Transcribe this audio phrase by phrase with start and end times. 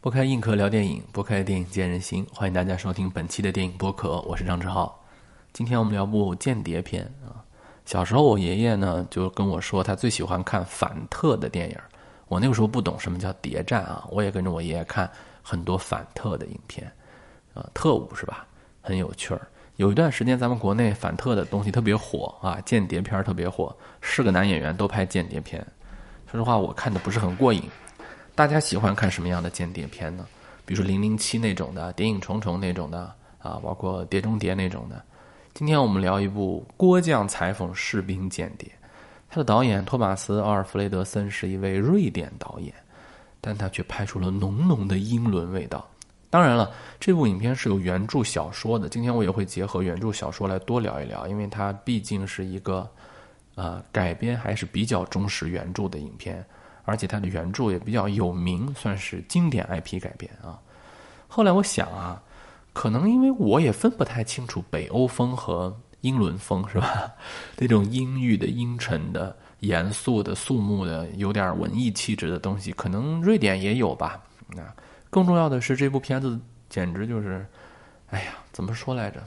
[0.00, 2.24] 拨开硬壳聊电影，拨开电影见人心。
[2.32, 5.04] 欢迎大家收听本期的电影播客，我是张志浩。
[5.52, 7.42] 今天我们聊部间谍片啊。
[7.84, 11.76] 小时候我爷爷呢就跟我说，他最喜欢看反特的电影。
[12.28, 15.10] 我那个时候不懂什么叫谍战啊，我也跟着我爷爷看
[15.42, 16.88] 很多反特的影片，
[17.54, 18.46] 啊，特务是吧？
[18.80, 19.48] 很有趣儿。
[19.74, 25.66] 有一段时间咱们国内反特的东西特别火啊，间谍片特别火，是个男演员都拍间谍片。
[26.30, 27.64] 说实话，我看的不是很过瘾。
[28.38, 30.24] 大家喜欢看什么样的间谍片呢？
[30.64, 35.02] 比如说《零零七》那种的，《谍影重重》那种的啊，包括《碟中谍》那种的。
[35.54, 38.68] 今天我们聊一部《郭将裁缝士兵间谍》。
[39.28, 42.72] 他的导演托马斯·奥尔弗雷德森是一位瑞典导演，
[43.40, 45.84] 但他却拍出了浓浓的英伦味道。
[46.30, 46.70] 当然了，
[47.00, 48.88] 这部影片是有原著小说的。
[48.88, 52.88] 今天我也会结合原著小说来多聊一聊，因为它毕竟是一个，
[53.56, 56.46] 呃，改编还是比较忠实原著的影片，
[56.88, 60.58] 而且它的原著也比较有名，算是经典 IP 改编啊。
[61.28, 62.22] 后来我想啊，
[62.72, 65.78] 可能因为我也分不太清楚北欧风和。
[66.02, 67.12] 英伦风是吧？
[67.58, 74.22] 那种阴郁的、阴沉的、严肃的、肃穆的、有点文艺气质的东西，可能瑞典也有吧。
[74.56, 74.70] 啊，
[75.10, 76.38] 更重要的是，这部片子
[76.70, 77.44] 简直就是，
[78.10, 79.20] 哎呀，怎么说来着？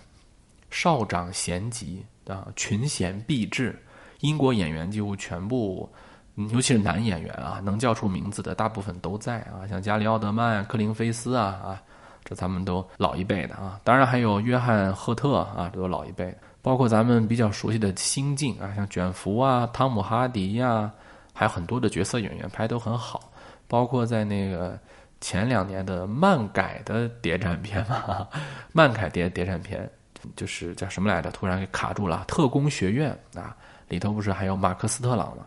[0.69, 3.77] 少长咸集啊，群贤毕至。
[4.21, 5.91] 英国演员几乎全部，
[6.35, 11.81] 尤其是男演员啊，能叫出名字的大部分都在啊，像加里奥德曼、克林菲斯啊啊，
[12.23, 13.79] 这咱们都老一辈的啊。
[13.83, 16.35] 当然还有约翰赫特啊，这都老一辈。
[16.63, 20.91] 包括咱们比较熟悉的新晋啊，像卷福啊、汤姆哈迪呀，
[21.33, 23.31] 还有很多的角色演员拍都很好。
[23.67, 24.77] 包括在那个
[25.21, 28.27] 前两年的漫改的谍战片嘛，
[28.73, 29.89] 漫改谍谍战片，
[30.35, 31.31] 就是叫什么来着？
[31.31, 32.25] 突然给卡住了。
[32.27, 33.55] 特工学院啊，
[33.89, 35.45] 里头不是还有马克斯特朗吗？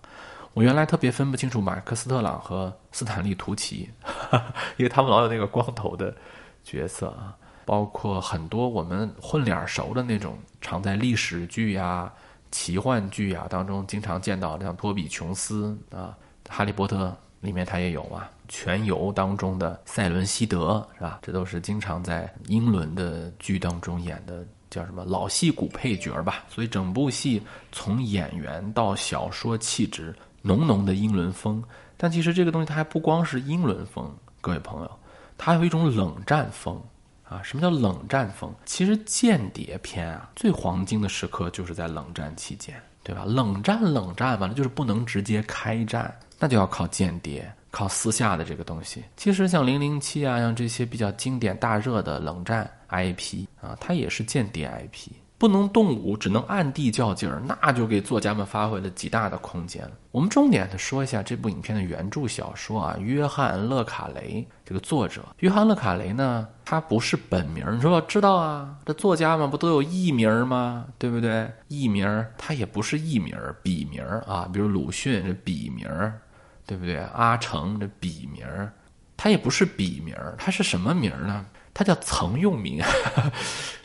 [0.54, 3.90] 我原来特别分不清楚马克斯特朗和斯坦利图奇，
[4.76, 6.14] 因为他们老有那个光头的
[6.64, 7.36] 角色啊。
[7.66, 12.12] 包括很多我们混脸熟的那种，常在历史剧呀、
[12.50, 16.14] 奇幻剧呀当中经常见到，像托比·琼斯啊，
[16.52, 17.06] 《哈利波特》
[17.40, 21.20] 里面他也有啊，《全游》当中的赛伦·希德是吧？
[21.22, 26.44] 这都是经常在英伦的剧当中演的，叫什么老戏骨配角吧？
[26.50, 27.42] 所以整部戏
[27.72, 30.14] 从演员到小说气质
[30.46, 31.64] 浓浓的英伦风，
[31.96, 34.90] 但其实这个东西它还不光是英伦风，各位朋友，
[35.38, 36.78] 它有一种冷战风。
[37.26, 38.52] 啊，什么叫冷战风？
[38.66, 43.24] 其实间谍片啊，最黄金的时刻就是在冷战期间，对吧？
[43.24, 49.02] 冷战冷战完了就是不能直接开战，那就要靠间谍，靠私下的这个东西。
[49.16, 55.10] 其实像零零七啊，像这些比较经典大热的冷战 IP 啊，它也是间谍 IP。
[55.44, 59.86] 不能动武，只能暗地较劲儿，那就给作家们发挥了极大的空间。
[60.10, 68.74] 我们重点的说一下这部影片的原著小说啊，约翰·勒卡雷这个作者，约翰·勒卡雷呢，他不是本名，你说知道啊？
[68.86, 70.86] 这作家们，不都有艺名吗？
[70.96, 71.52] 对不对？
[71.68, 75.86] 艺名他也不是艺名，笔名啊，比如鲁迅这笔名，
[76.64, 76.96] 对不对？
[77.12, 78.46] 阿城这笔名，
[79.14, 81.44] 他也不是笔名，他是什么名呢？
[81.74, 82.82] 他叫曾用名。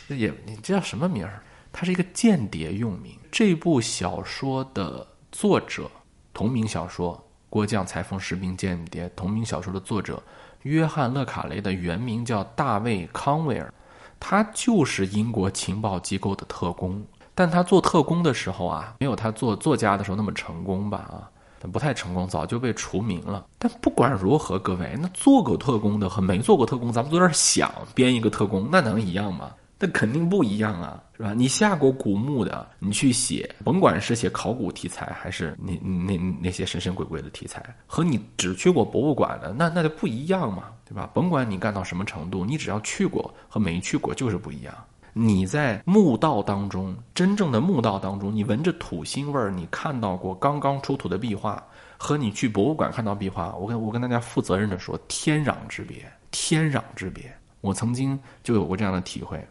[0.07, 1.43] 也，你这叫什么名儿？
[1.72, 3.16] 他是一个间谍用名。
[3.31, 5.90] 这部小说的作者，
[6.34, 7.16] 同名小说
[7.50, 10.22] 《郭将裁缝士兵间谍》同名小说的作者
[10.63, 13.74] 约翰·勒卡雷的原名叫大卫·康威尔，
[14.19, 17.03] 他就是英国情报机构的特工。
[17.34, 20.97] 但他做特工的时候啊，没有他做作家的时候那么成功吧？
[20.97, 21.31] 啊，
[21.72, 23.46] 不太成功，早就被除名了。
[23.57, 29.51] 但不管如何，各位，那做过特工的和没做过特工，咱们坐这儿想编一个特工，那能一样吗？
[29.81, 31.34] 那肯定不一样啊，是吧？
[31.34, 41.09] 你下过古墓的，你去写，甭管是写考古题材，还是那那那些神神鬼鬼的题材，和你只去过博物馆的，那那就不一样嘛，对吧？
[41.13, 44.73] 甭管你干到什么程度，你只要去过和没去过就是不一样。
[45.13, 51.62] 你在墓道当中，真正的墓道当中，你闻着土腥味儿，你看到过刚刚出土的壁画，
[51.97, 57.33] 和你去博物馆看到壁画，我跟我跟大家负责任的说，天壤之别，天壤之别。
[57.62, 59.45] 我曾经就有过这样的体会。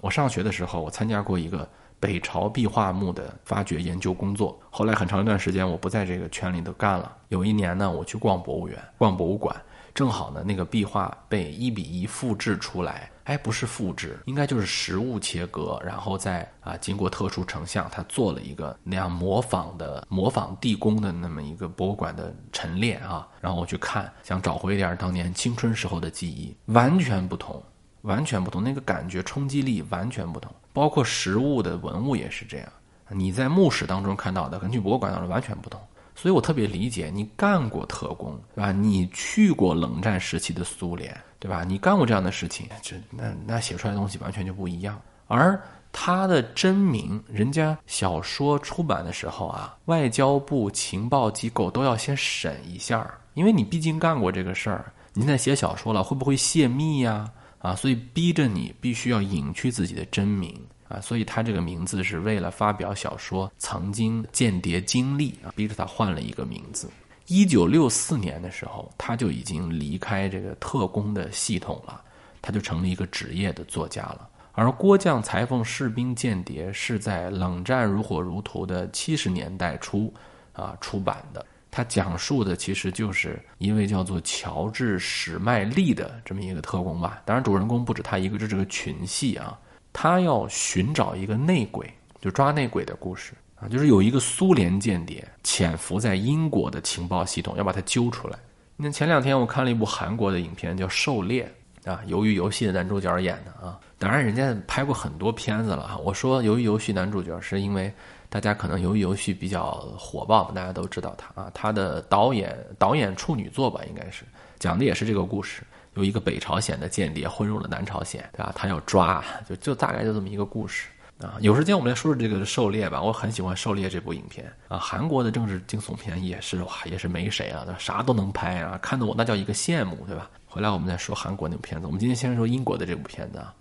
[0.00, 1.68] 我上学的时候，我参加过一个
[2.00, 4.58] 北朝壁画墓的发掘研究工作。
[4.70, 7.16] 后来很长一段时间，我不在这个圈里头干了。
[7.28, 9.54] 有一年呢，我去逛博物园、逛博物馆，
[9.94, 13.10] 正好呢，那个壁画被一比一复制出来。
[13.24, 23.28] 哎，不是复制，应该就是实物切割，然后再啊，经过特殊成像，他做了一个那样模仿的、模仿地宫的那么一个博物馆的陈列啊。
[23.38, 27.62] 然后我去看，想找回一点当年青春时候的记忆，完全不同。
[28.02, 32.68] 完全不同，那个感觉冲击力完全不同，包括实物的文物也是这样。
[33.10, 35.80] 你在墓室当中看到的，跟去博物馆当中完全不同。
[36.14, 38.72] 所以我特别理解你干过特工，对吧？
[38.72, 41.62] 你去过冷战时期的苏联，对吧？
[41.62, 45.00] 你干过这样的事情，这那那写出来的东西完全就不一样。
[45.28, 45.60] 而
[45.92, 54.92] 他的真名，人家小说出版的时候啊，外交部情报机构都要先审一下，因为你毕竟干过这个事儿。
[55.12, 57.30] 你现在写小说了，会不会泄密呀？
[57.58, 60.54] 啊所以逼着你必须要隐去自己的真名
[60.88, 61.00] 啊。
[61.00, 66.88] 所以他这个名字是为了发表小说曾经间谍经历啊，逼着他换了一个名字。
[67.26, 72.00] 一九六四年的时候，他就已经离开这个特工的系统了，
[72.40, 74.26] 他就成了一个职业的作家了。
[74.52, 80.12] 而《郭将裁缝士兵间谍》是在冷战如火如荼的七十年代初
[80.52, 81.44] 啊出版的。
[81.70, 87.20] 它讲述的其实就是一位叫做乔治·史麦利的这么一个特工吧。
[87.26, 89.56] 当然，主人公不止他一个，这是个群戏啊。
[89.92, 93.68] 他要寻找一个内鬼，就抓内鬼的故事啊。
[93.68, 98.38] 就是有一个苏联间谍潜伏在英国的情报系统，要把他揪出来。
[98.76, 101.48] 那前两天我看了一部韩国的影片，叫《狩猎》
[101.90, 103.78] 啊，鱿鱼游戏的男主角演的啊。
[103.98, 105.98] 当然，人家拍过很多片子了哈。
[105.98, 107.92] 我说鱿鱼游戏男主角是因为。
[108.30, 111.50] 大家可能由于游戏比较火爆，大家都知道他啊。
[111.54, 114.24] 他的导演导演处女作吧，应该是
[114.58, 115.62] 讲的也是这个故事。
[115.94, 118.52] 有一个北朝鲜的间谍混入了南朝鲜，对吧？
[118.54, 120.88] 他要抓，就就大概就这么一个故事
[121.20, 121.36] 啊。
[121.40, 123.02] 有时间我们来说说这个《狩猎》吧。
[123.02, 124.78] 我很喜欢《狩猎》这部影片啊。
[124.78, 130.30] 韩国的政治惊悚片也是哇，也是没谁啊，啥都能拍啊，看得我那叫一个羡慕，对吧？
[130.46, 131.86] 回来我们再说韩国那部片子。
[131.86, 133.52] 我们今天先说英国的这部片子啊。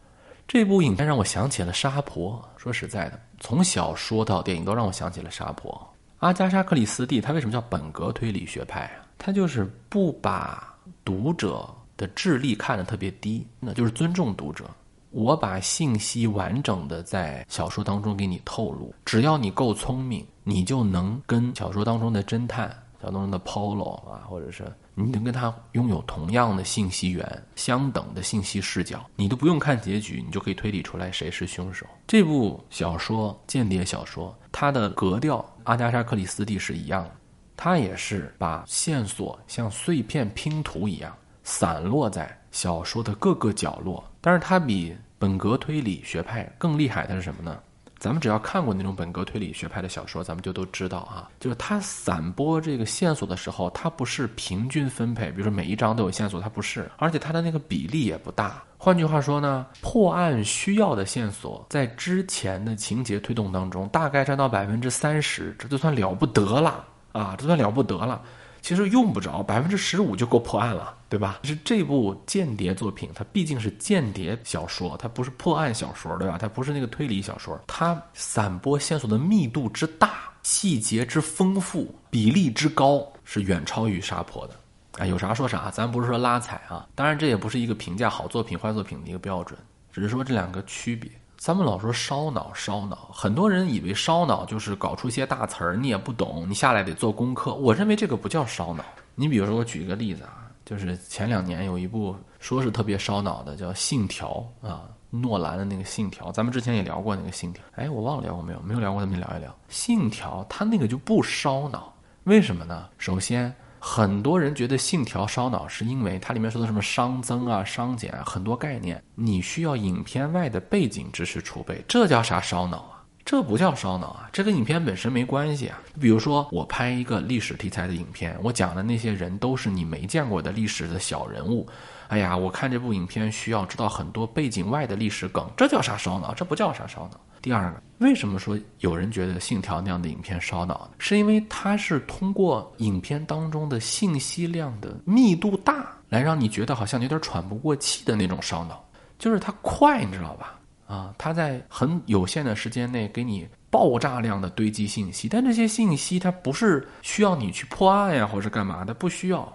[0.48, 2.42] 这部影片让我想起了沙婆。
[2.56, 5.94] 说实在的，从小说到电影都让我想起了沙婆。
[6.20, 9.06] 阿加莎·克里斯蒂，他为什么叫本格推理学派啊？
[9.18, 10.74] 他就是不把
[11.04, 14.66] 读者的智力看得特别低，那就是尊重读者。
[15.12, 22.74] 我把信息完整的在小说当中给你透露，只要你够聪明，你就能跟小说当中的侦探。
[23.02, 24.66] 小东的 Polo 啊，或者是
[24.96, 31.86] 你能跟他拥有同样的信息源、相等的信息视角，你都不用看结局，你就可以推理出来谁是凶手。
[32.08, 37.12] 这部小说间谍小说，它的格调阿加莎·克里斯蒂是一样的，
[37.56, 44.04] 它也是把线索像碎片拼图一样散落在小说的各个角落。
[44.20, 47.58] 但是它比本格推理学派更厉害的是什么呢？
[48.00, 58.62] 咱们只要看过那种本格推理学派的小说，咱们就都知道啊，就是它散播这个线索的时候，它不是平均分配，比如说每一章都有线索，它不是，而且它的那个比例也不大。
[58.78, 68.22] 换句话说呢，破案需要的线索在之前的情节推动当中，大概占到百分之三十，这就算了不得了啊，这算了不得了。
[68.62, 71.40] 其实用不着百分之十五就够破案了，对吧？
[71.44, 76.38] 是这部间谍作品，它毕竟是间谍小说，它不是破案小说，对吧？
[76.38, 84.56] 它不是那个推理小说，它散播线索的密度之大，细节之丰富，比例之高，是远超于《杀破》的。
[85.04, 86.88] 啊，有啥说啥，咱不是说拉踩啊。
[86.96, 89.58] 当然，这也不是一个评价好作品坏作品的一个标准，
[89.92, 91.10] 只是说这两个区别。
[91.38, 97.54] 咱们老说烧脑，烧脑，很多人以为烧脑就是搞出一些大词儿，你也不懂，你下来得做功课。
[97.54, 98.84] 我认为这个不叫烧脑。
[99.14, 104.82] 你比如说，我举一个例子啊，就是前两年有一部说是特别烧脑的，叫《信条》啊，
[105.12, 107.64] 诺兰的那个《信条》，咱们之前也聊过那个《信条》。
[107.76, 108.60] 哎，我忘了聊过没有？
[108.62, 110.42] 没有聊过，咱们聊一聊《信条》。
[110.50, 111.94] 它那个就不烧脑，
[112.24, 112.90] 为什么呢？
[112.98, 113.56] 首先。
[113.90, 123.02] 很多人觉得《信条》烧脑，是因为它里面说的什么熵增啊、熵减啊，很多概念，你需要影片外的背景知识储备，这叫啥烧脑啊？
[123.24, 125.80] 这不叫烧脑啊，这跟影片本身没关系啊。
[126.02, 131.66] 比如说，我拍一个历史题材的影片，我讲的那些人都是你没见过的历史的小人物。
[132.10, 136.34] 哎呀，我看这部影片需要知道很多背景外的历史梗，这叫啥烧脑？
[136.34, 137.20] 这不叫啥烧脑。
[137.42, 140.90] 第二个，为什么说有人觉得《信条》那样的影片烧脑？
[140.98, 148.84] 是因为它是通过影片当中的信息量的密度大，来让你觉得好像有点喘不过气的那种烧脑，
[149.20, 150.60] 就是它快，你知道吧？
[150.88, 159.52] 啊，它在很有限的时间内给你爆炸量的堆积信息，但这些信息它不是需要你去破案呀，或者干嘛的，不需要。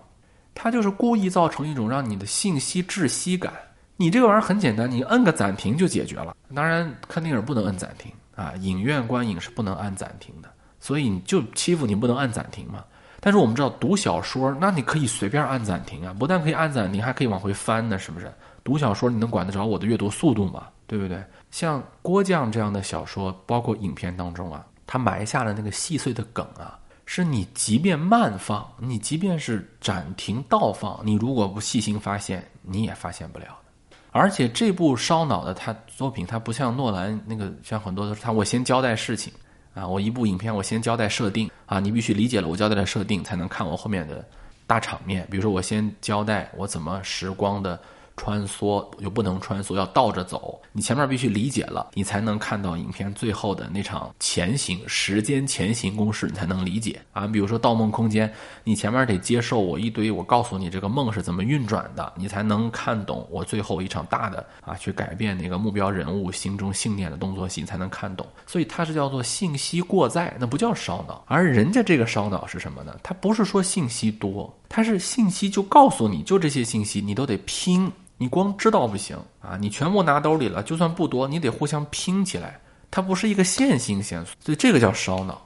[0.55, 3.53] 它就是故意造成一种让你的信息窒息感。
[4.03, 6.37] 你这个玩意儿很简单，你摁个暂停就解决了。
[6.53, 10.51] 当然，看电影不能摁暂停啊，影院观影是不能按暂停的。
[10.81, 12.83] 所以你就欺负你不能按暂停嘛。
[13.21, 18.29] 但是我们知道读小说，那你可以随便按暂停啊，不但可以按暂停，还可以往回翻呢，是不是？
[18.65, 20.67] 读小说你能管得着我的阅读速度吗？
[20.89, 21.23] 对不对？
[21.53, 26.77] 像郭将这样的小说，包括影片当中啊，他埋下了那个细碎的梗啊。
[27.07, 33.72] 是你即便慢放，你即便是暂停倒放，你如果不细心发现，你也发现不了的。
[34.13, 39.33] 而且这部烧脑的他作品，他不像诺兰那个，像很多都是他我先交代事情
[39.75, 44.25] 啊，我一部影片我先交代设定啊，你必须理解了我交代的设定，才能看我后面的
[44.69, 45.27] 大场面。
[45.29, 47.81] 比如说我先交代我怎么时光的。
[48.23, 50.57] 穿梭又不能穿梭，要倒着走。
[50.71, 57.27] 你前面必须理解了，你才能看到影片最后的那场前行时间前行公式，你才能理解啊。
[57.27, 58.29] 比如说《盗梦空间》，
[58.63, 68.25] 你前面得接受我一堆，我告诉你这个梦是怎么运转的，你才能看懂我最后一场大的啊，去改变那个目标人物心中信念的动作戏，你才能看懂。
[68.47, 71.25] 所以它是叫做信息过载，那不叫烧脑。
[71.27, 72.97] 而人家这个烧脑是什么呢？
[73.03, 77.91] 它不是说信息多，它是信息就告诉你就这些信息，你都得拼。
[78.23, 79.59] 你光知道不行啊！
[79.61, 82.57] 你全部拿兜里了，就算不多，你得互相拼起来。
[82.89, 85.45] 它不是一个线性线索，所以这个叫烧脑。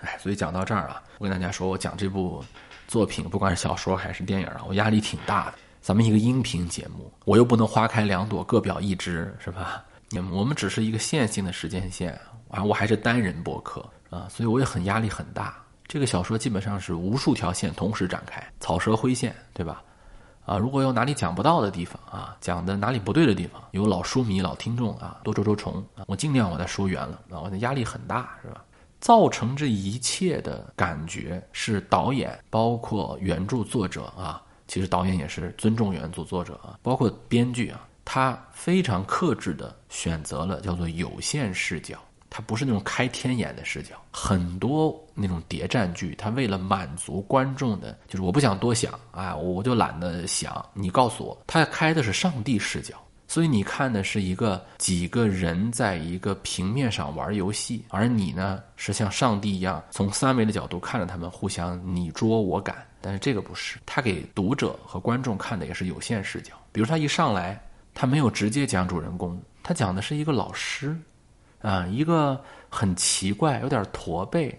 [0.00, 2.44] 哎，所以讲到这儿啊，我跟大家说，我讲这部
[2.86, 5.54] 作品，不管是小说还是电影啊，我压力挺大的。
[5.80, 9.82] 咱们一个音频节目，我又不能花开两朵，各表一枝，是吧？
[10.30, 12.12] 我们只是一个线性的时间线
[12.50, 13.80] 啊，我还是单人播客
[14.10, 15.56] 啊，所以我也很压力很大。
[15.86, 19.82] 这个小说基本上是无数条线同时展开，草蛇灰线，对吧？
[20.48, 28.64] 啊，如果有哪里讲不到的地方啊，讲的哪里不对的地方，有老书迷、老听众啊，多捉捉虫啊，我尽量把它说圆了啊，我的压力很大，是吧？
[28.98, 41.98] 造成这一切的感觉是导演，包括原著作者啊，其实导演也是尊重原著作者啊，包括编剧啊，他非常克制的选择了叫做有限视角。
[42.30, 52.94] 它不是那种开天眼的视角，很多那种谍战剧，它为了满足观众的，就是我不想多想啊，我就懒得想，你告诉我，他开的是上帝视角，
[53.26, 67.58] 所以你看的是一个几个人在一个平面上玩游戏，而你呢是像上帝一样从三维的角度看着他们互相你捉我赶，但是这个不是，他给读者和观众看的也是有限视角，比如他一上来，
[67.94, 70.94] 他没有直接讲主人公，他讲的是一个老师。
[71.60, 74.58] 啊，一个很奇怪、有点驼背，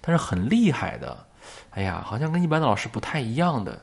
[0.00, 1.26] 但是很厉害的，
[1.70, 3.82] 哎呀，好像跟一般的老师不太一样的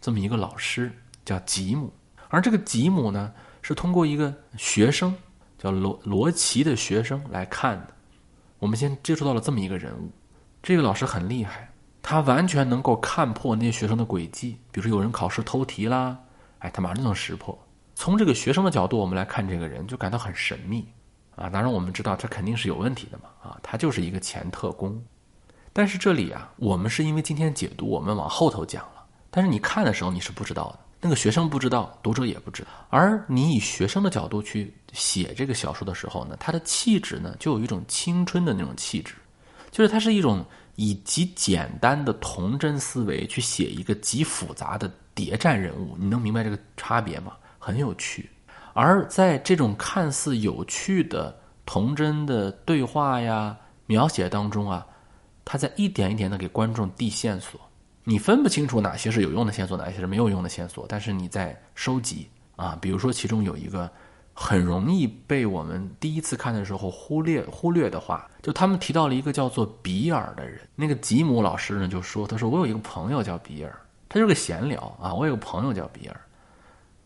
[0.00, 0.90] 这么一个老师，
[1.24, 1.92] 叫吉姆。
[2.28, 5.14] 而这个吉姆呢，是通过一个学生
[5.58, 7.88] 叫罗罗奇的学生来看的。
[8.58, 10.10] 我们先接触到了这么一个人物，
[10.62, 11.70] 这个老师很厉害，
[12.02, 16.16] 他完全能够看破那些学生的诡计，比如说有人考试偷题啦，
[16.60, 17.58] 哎，他马上就能识破。
[17.94, 20.86] 从这个学生的角度，我们来看这个人，就感到很神秘。
[21.40, 25.02] 啊，当然我们知道他肯定是有问题的嘛，啊，他就是一个前特工。
[25.72, 29.06] 但是这里啊，我们是因为今天解读，我们往后头讲了。
[29.30, 32.68] 但是你看的时候你是不知道的，那个学生不知道，读者也不知道。
[32.90, 39.14] 而你以学生的角度去写这个小说的时候呢，他的气质呢就有一种青春的那种气质，
[39.70, 40.44] 就是他是一种
[40.76, 45.96] 以极简单的童真思维去写一个极复杂的谍战人物。
[45.96, 47.32] 你能明白这个差别吗？
[47.58, 48.28] 很有趣。
[48.72, 51.36] 而在这种看似有趣的
[51.66, 54.86] 童真的对话呀、描写当中啊，
[55.44, 57.60] 他在一点一点的给观众递线索，
[58.04, 62.78] 你分不清楚哪些是有用的线索，哪些是没有用的线索，但是你在收集啊。
[62.80, 63.90] 比如说，其中有一个
[64.32, 70.60] 很容易被我们第一次看的时候忽略忽略的话，就他们提到了一个叫做比尔的人。
[70.74, 76.20] 那个吉姆老师呢就说：“他说我有一个朋友叫比尔，他就是个闲聊啊，我有个朋友叫比尔。”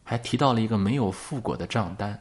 [0.04, 2.16] 还提到了一个没有付过的账单，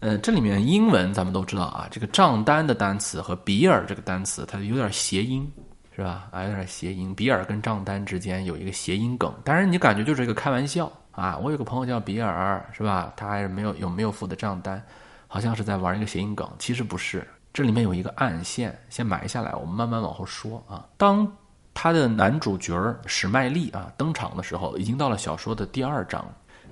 [0.00, 5.46] 呃，这里面英文咱们都知道啊，这个账单的单词和比尔这个单词它有点谐音，
[5.94, 6.28] 是吧？
[6.32, 11.36] 啊，有点谐音，比尔跟账单之间有一个谐音梗，当然你感觉就是一个开玩笑啊。
[11.36, 13.12] 我有个朋友叫比尔，是吧？
[13.16, 14.82] 他还是没有有没有付的账单，
[15.28, 17.26] 好像是在玩一个谐音梗，其实不是。
[17.52, 20.84] 这里面有一个暗线，先埋下来，我们慢慢往后说啊。
[20.98, 21.30] 当
[21.72, 22.74] 他的男主角
[23.06, 26.22] 史麦利啊登场的时候，已经到了小说的第二章。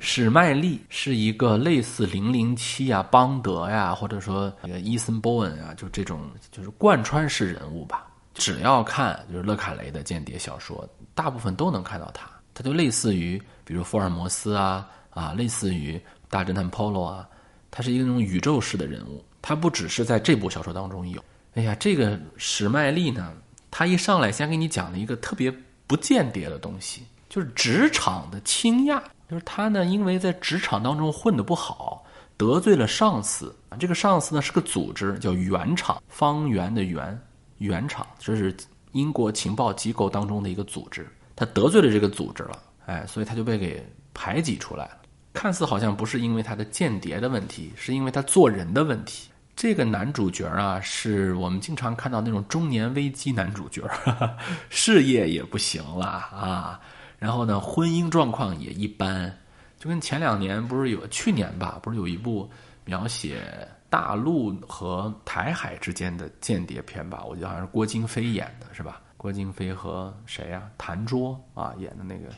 [0.05, 8.07] 史麦利是一个类似零零七啊、邦德呀，或者说那个伊森·波恩啊，就这种就是贯穿式人物吧。
[8.35, 12.29] 只要看就是勒卡雷的间谍小说，大部分都能看到他。
[12.53, 17.27] 他就类似于比如福尔摩斯啊啊，类似于大侦探 Polo 啊，
[17.71, 19.25] 他是一个那种宇宙式的人物。
[19.41, 21.25] 他不只是在这部小说当中有。
[21.55, 23.33] 哎呀，这个史麦利呢，
[23.71, 25.51] 他一上来先给你讲了一个特别
[25.87, 29.03] 不间谍的东西，就是职场的倾轧。
[29.29, 32.05] 就是他呢，因为在职场当中混得不好，
[32.37, 33.55] 得罪了上司。
[33.79, 37.19] 这个上司呢是个组织，叫原厂，方圆的圆，
[37.59, 38.55] 原厂，这是
[38.93, 41.09] 英国情报机构当中的一个组织。
[41.35, 44.99] 他得罪了这个组织了，哎，所以他就被给排挤出来了。
[45.33, 49.31] 看似好像不是因为他的间谍的问题，是因为他做人的问题。
[49.57, 53.83] 这个男主角啊，是我们经常看到那种中年危机男主角，
[54.71, 56.81] 事业也不行了啊。
[57.25, 59.35] 然后呢，婚姻状况也一般，
[59.79, 62.51] 就跟前两年不是有去年吧，不是有一部
[62.85, 69.01] 描写大陆和台海之间的间谍片吧，我记得好像是郭京飞演的，是吧？
[69.17, 70.69] 郭京飞和谁呀？
[70.77, 72.29] 谭卓啊演的那个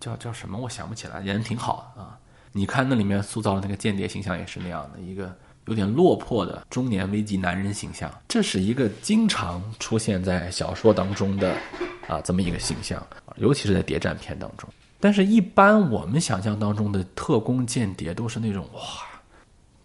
[0.00, 0.58] 叫叫什么？
[0.58, 2.18] 我想不起来，演的挺好啊。
[2.50, 5.32] 你看那里面塑造的那个间谍形象也是那样的一个
[5.66, 11.56] 有点落魄的中年危机男人形象，这是一个经常出现在小说当中的
[12.06, 13.04] 啊这么一个形象，
[13.36, 14.68] 尤其是在谍战片当中。
[15.00, 18.80] 但是，一般我们想象当中的特工间谍都是那种哇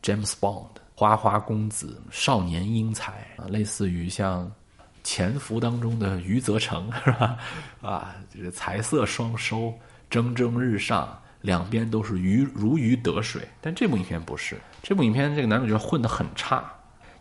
[0.02, 4.46] ，James Bond、花花公子、少年英才啊，类似于像
[5.04, 7.38] 《潜伏》当中的余则成是吧？
[7.82, 9.74] 啊，就是财色双收、
[10.10, 13.48] 蒸蒸日上，两边都是鱼如鱼得水。
[13.62, 16.72] 但这部影片不是，这部影片这个男主角混得很差，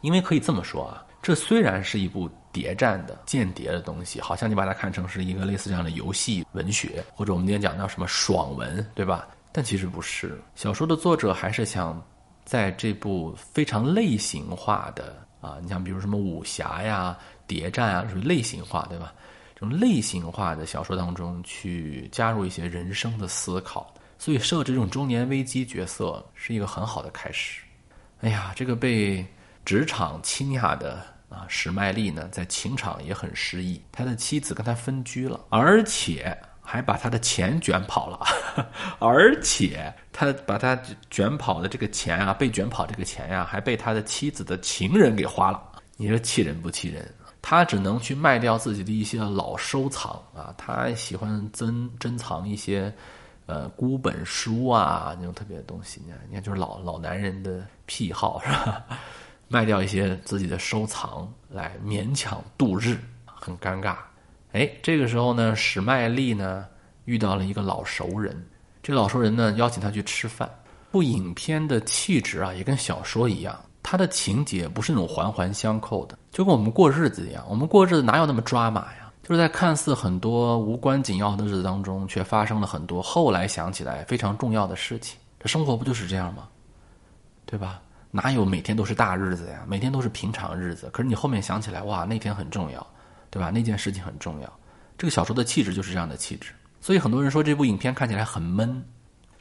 [0.00, 2.30] 因为可以这么说啊，这虽然是一部。
[2.50, 9.28] 谍战的间谍的东西，好像你把它看成是一个类似这样的游戏文学，或者我们今天讲叫什么爽文，对吧？
[9.52, 10.40] 但其实不是。
[10.56, 12.02] 小说的作者还是想
[12.44, 19.12] 在这部非常类型化的啊，你像比如什么武侠呀、谍战啊，属于类型化，对吧？
[19.54, 27.62] 这种类型化的小说当中去加入一些人生的思考，所以设置这种中年危机角色是一个很好的开始。
[28.20, 29.24] 哎呀，这个被
[29.64, 31.02] 职场倾轧的。
[31.30, 38.18] 啊，史麦利呢，在情场也很失意，他的妻子跟他分居了，而且还把他的钱卷跑了，
[38.98, 40.74] 而且他把他
[41.10, 45.62] 卷跑的这个钱啊，被卷跑这个钱呀，还被他的妻子的情人给花了。
[45.98, 47.06] 你说气人不气人？
[47.42, 52.90] 他只能去卖掉自己的一些老收藏啊，他喜欢珍珍藏一些
[53.48, 58.84] 呃孤本书啊那种特别的东西，你看，你看就是老老男人的癖好是吧？
[59.48, 63.96] 卖掉一些自己的收藏来勉强度日，很尴尬。
[64.52, 66.66] 哎，这个时候呢，史麦利呢
[67.06, 68.46] 遇到了一个老熟人，
[68.82, 70.48] 这老熟人呢邀请他去吃饭。
[70.90, 77.42] 部影片的气质啊，也跟小说一样，它的情节不是那种环环相扣的，就跟我们过日子一样。
[77.48, 79.07] 我们过日子哪有那么抓马呀？
[79.28, 85.18] 就是在看似很多无关紧要的日子当中，却发生了很多后来想起来非常重要的事情。
[85.38, 86.48] 这生活不就是这样吗？
[87.44, 87.82] 对吧？
[88.10, 89.66] 哪有每天都是大日子呀？
[89.68, 90.88] 每天都是平常日子。
[90.94, 92.86] 可是你后面想起来，哇，那天很重要，
[93.28, 93.50] 对吧？
[93.50, 94.50] 那件事情很重要。
[94.96, 96.52] 这个小说的气质就是这样的气质。
[96.80, 98.82] 所以很多人说这部影片看起来很闷，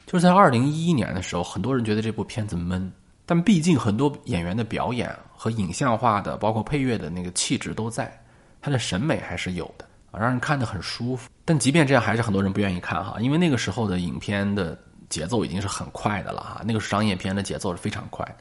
[0.04, 2.92] 就是在二零一一年的时候，很多人觉得这部片子闷。
[3.24, 8.22] 但毕竟很多演员的表演和影像化的，包括配乐的那个气质都在，
[8.60, 11.28] 他的审美还是有的啊，让人看得很舒服。
[11.44, 18.36] 但即便这样，还是很多人不愿意看哈，因为那个时候的影片的节奏已经是很快的了哈，那个商业片的节奏是非常快的。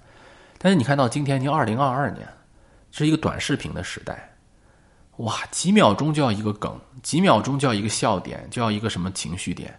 [0.58, 2.27] 但是你看到今天，已经二零二二年，
[2.91, 4.30] 是一个短视频的时代，
[5.17, 9.77] 哇，几秒钟就要一个梗，几秒钟就要一个笑点，就要一个什么情绪点，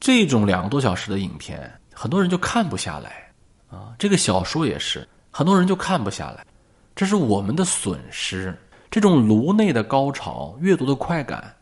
[0.00, 3.30] 这种两个多小时的影片，很多人就看不下来
[3.68, 3.94] 啊。
[3.98, 6.46] 这个小说也是，很多人就看不下来，
[6.94, 8.56] 这是我们的损失。
[8.92, 11.56] 这种颅内的高潮、阅读的快感，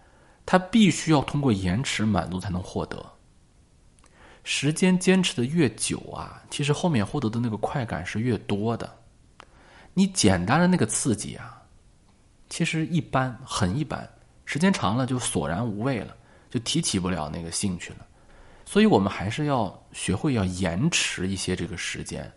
[0.44, 3.00] 它必须要通过延迟满足才能获得。
[4.42, 8.98] 时间坚持的越久啊，其实后面获得的那个快感是越多的。
[9.94, 11.62] 你简单的那个刺激啊，
[12.48, 14.10] 其实一般，很一般。
[14.44, 16.12] 时间长了就索然无味了，
[16.50, 17.98] 就提起不了那个兴趣了。
[18.66, 22.28] 所以我们还是要学会要延迟一些这个时间，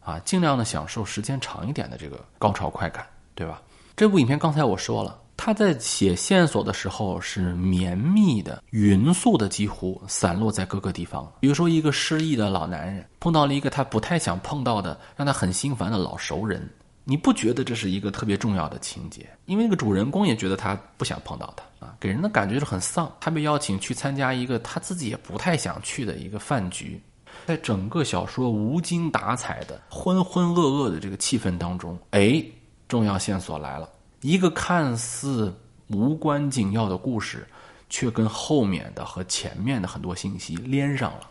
[0.00, 3.62] 啊，尽量的享受时间长一点的这个高潮快感，对吧？
[3.96, 5.18] 这部影片刚才我说了。
[5.34, 11.28] 他在写线索的时候是绵密的、匀速的，几乎散落在各个地方。
[11.40, 16.70] 比如说，一个失忆的老男人碰到了一个他不太想碰到的、让他很心烦的老熟人，
[17.02, 19.28] 你不觉得这是一个特别重要的情节？
[19.46, 23.12] 因为那个主人公也觉得他不想碰到他啊，给人的感觉是很丧。
[23.18, 27.02] 他被邀请去参加一个他自己也不太想去的一个饭局，
[27.46, 32.44] 在整个小说无精打采的、浑浑噩噩的这个气氛当中，哎，
[32.92, 33.88] 重要线索来了。
[34.20, 35.50] 一个看似
[35.88, 37.48] 无关紧要的故事，
[37.88, 41.30] 却跟后面的和前面的很多信息连上了。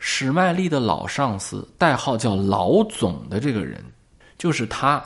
[0.00, 3.80] 史麦利的老上司，代号叫老总的这个人，
[4.36, 5.00] 就是他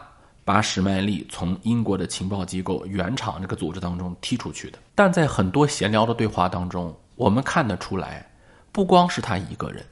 [0.47, 4.79] 把史麦利从英国的情报机构原厂这个组织当中踢出去的。
[4.95, 8.27] 但在很多闲聊的对话当中，我们看得出来，
[8.73, 9.85] 不光是他一个人。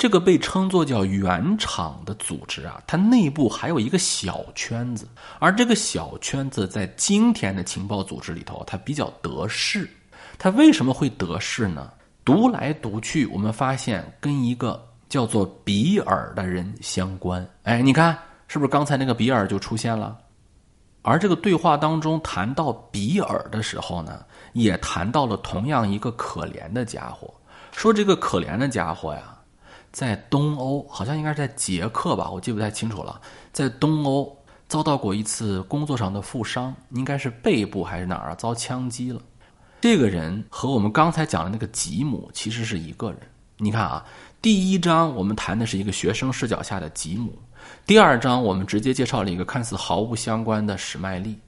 [0.00, 5.06] 这个被称作叫原厂的组织啊，它内部还有一个小圈子，
[5.38, 9.86] 而这个小圈子在今天的情报组织里头，它比较得势。
[10.38, 11.92] 它为什么会得势呢？
[12.24, 17.46] 读来读去，我们发现跟一个叫做比尔的人相关。
[17.64, 20.16] 哎，你看是不是刚才那个比尔就出现了？
[21.02, 27.30] 而这个对话当中谈到比尔的时候呢，也谈到了同样一个可怜的家伙，
[27.70, 29.29] 说这个可怜的家伙呀。
[29.92, 33.20] 在东欧，好像应该是在捷克吧，我记不太清楚了，
[33.52, 34.36] 在东欧
[34.68, 39.20] 遭到过一次工作上的负伤，应该是背部还是哪儿啊，遭枪击了。
[39.80, 43.20] 这个人和我们刚才讲的那个吉姆其实是一个人。
[43.56, 44.04] 你看啊，
[44.40, 47.32] 第一章我们谈的是一个学生视角下的吉姆，
[47.84, 51.38] 第二章我们直接介绍了一个看似毫无相关的史麦利。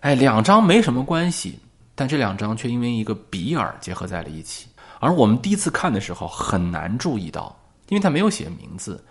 [0.00, 1.58] 哎，两章没什么关系，
[1.94, 4.68] 但这两章却因为一个比尔结合在了一起。
[5.00, 7.56] 而我们第一次看的时候很难注意到，
[7.88, 9.04] 因为他没有写名字。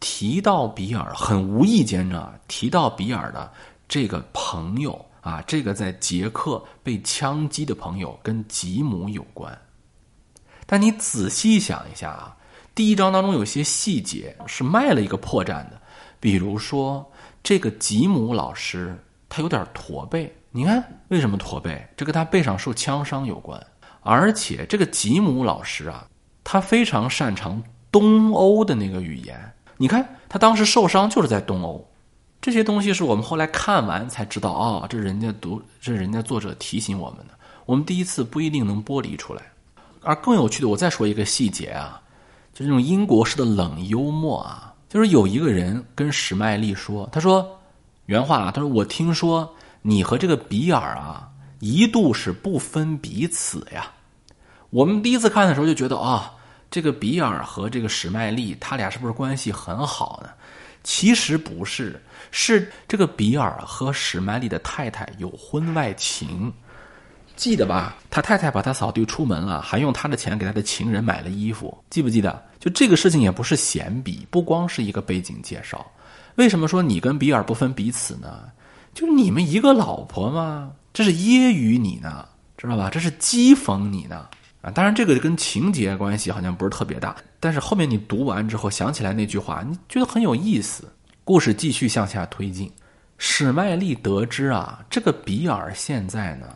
[0.00, 3.50] 提到比尔，很无意间呢，提到比尔的
[3.88, 9.56] 这个朋友啊，这个在捷克被枪击的朋友跟吉姆有关。
[10.66, 12.36] 但你仔细想一下啊，
[12.74, 15.80] 第一章当中有些细节是卖了一个破绽的，
[16.20, 17.10] 比如说
[17.42, 18.94] 这个吉姆老师
[19.28, 21.82] 他有点驼背，你看为什么驼背？
[21.96, 23.64] 这跟他背上受枪伤有关。
[24.02, 26.06] 而且这个吉姆老师啊，
[26.42, 27.62] 他非常擅长
[27.94, 29.38] 东欧的那个语言。
[29.76, 31.88] 你看他当时受伤就是在东欧，
[32.40, 37.34] 这些东西是我们后来看完才知道哦，这人家读，这人家作者提醒我们的，
[37.66, 39.42] 我们第一次不一定能剥离出来。
[40.02, 42.02] 而更有趣的，我再说一个细节啊，
[42.52, 47.46] 就是那种英国式的冷幽默啊，就是有一个人跟史麦利说，他说
[48.06, 51.28] 原话啊，他说我听说你和这个比尔啊
[51.60, 53.92] 一度是不分彼此呀。
[54.70, 56.34] 我们第一次看的时候就觉得啊，
[56.74, 60.30] 这个比尔和这个史麦利他俩是不是关系很好呢？
[60.82, 66.52] 其实不是，是这个比尔和史麦利的太太有婚外情。
[67.36, 67.94] 记得吧？
[68.10, 72.44] 他太太把他扫地出门了，还用他的钱给他的情人买了衣服，记不记得？
[72.58, 75.88] 就这个事情也不是闲笔，不光是一个背景介绍。
[76.34, 78.50] 为什么说你跟比尔不分彼此呢？
[78.92, 80.72] 就是你们一个老婆吗？
[80.92, 82.90] 这是揶揄你呢，知道吧？
[82.90, 84.26] 这是讥讽你呢
[84.64, 84.70] 啊！
[84.70, 90.90] 当然，这个跟情节关系好像不是特别大，但是后面你读完之后想起来那句话，你觉得很有意思。
[91.22, 92.72] 故事继续向下推进，
[93.18, 96.46] 史麦利得知啊，这个比尔现在呢。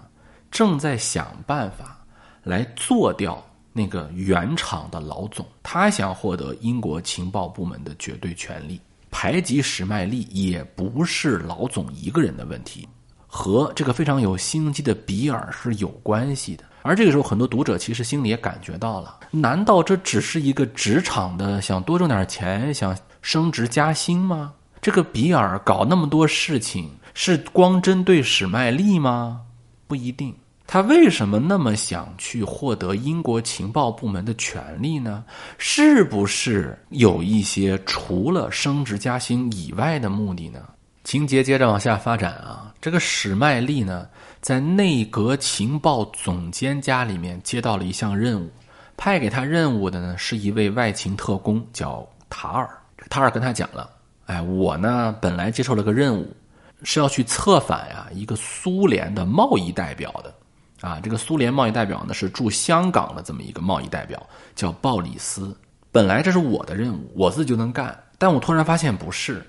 [0.51, 2.03] 正在想办法
[2.43, 12.89] 来做掉那个原厂的老总，他想获得英国情报部门的绝对权力，排挤史麦利也不是老总一个人的问题，
[13.27, 16.65] 和这个非常有心机的比尔是有关系的。
[16.83, 24.53] 而这个时候，很多读者其实心里也感觉到了：难道这只是一个职场的想多挣点钱、想升职加薪吗？
[24.81, 29.41] 这个比尔搞那么多事情，是光针对史麦利吗？
[29.87, 30.35] 不一定，
[30.67, 35.25] 他为什么那么想去获得英国情报部门的权利呢？
[35.59, 40.61] 是不是有一些除了升职加薪以外的目的呢？
[41.05, 44.07] 情节接着往下发展啊，这个史麦利呢，
[44.49, 48.51] 在内阁情报总监家里面接到了一项任务，
[48.97, 52.67] 派给他任务的呢是一位外勤特工，叫塔尔。
[53.11, 53.91] 塔尔跟他讲了，
[54.25, 56.35] 哎，我呢本来接受了个任务。
[56.83, 60.33] 是要去策反呀一个苏联的贸易代表的，
[60.81, 65.55] 啊，这个苏联贸易代表呢是驻香港的这么一个贸易代表，叫鲍里斯。
[65.93, 69.47] 本来这是我的任务，我自己就能干，但我突然发现不是，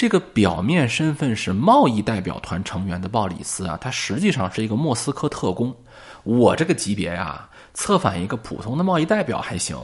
[0.00, 5.76] 这个表面身份是贸易代表团成员的鲍里斯啊，他实际上是一个莫斯科特工。
[6.22, 9.76] 我这个级别呀，策反一个普通的贸易代表还行，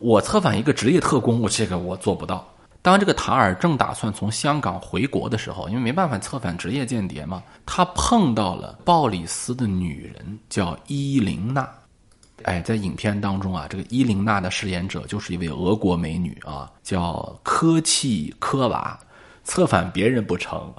[0.00, 2.44] 我策反一个职业特工，我这个我做不到。
[2.82, 11.68] 当这个塔尔正打算从香港回国的时候，因为没办法策反职业间谍嘛，他碰到了鲍里斯的女人，叫伊琳娜。
[12.42, 18.98] 哎，在影片当中啊，这个伊琳娜的饰演者就是一位俄国美女啊，叫科契科娃。
[19.50, 20.72] 策反别人不成，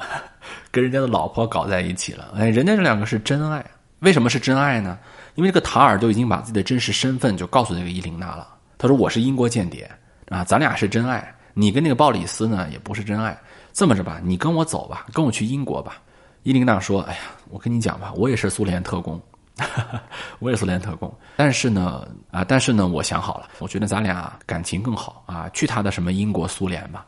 [0.72, 2.34] 跟人家的老婆搞在一起了。
[2.38, 3.64] 哎，人家这两个是真爱。
[4.00, 4.98] 为什么是真爱呢？
[5.36, 8.48] 因为这个塔尔就已经把自己的真实身份就告诉这个伊琳娜了。
[8.78, 9.92] 他说：“我是英国间谍
[10.30, 13.38] 啊，咱俩是真爱。”你跟那个鲍里斯呢，也不是真爱。
[13.74, 15.98] 这么着吧，你跟我走吧，跟我去英国吧。
[16.44, 19.22] 伊琳娜说：“哎呀，我跟你讲吧，我也是苏联特工，
[19.58, 20.02] 哈 哈
[20.40, 21.14] 我也是苏联特工。
[21.36, 27.06] 但是呢，啊，但是呢，我想好了，我觉得咱俩感情更好啊，去他的什么英国、苏联吧。